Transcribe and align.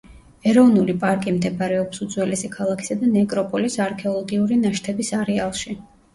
ეროვნული 0.51 0.95
პარკი 1.03 1.33
მდებარეობს 1.35 2.01
უძველესი 2.05 2.49
ქალაქისა 2.57 2.99
და 3.03 3.11
ნეკროპოლის 3.11 3.79
არქეოლოგიური 3.87 4.61
ნაშთების 4.65 5.15
არეალში. 5.21 5.79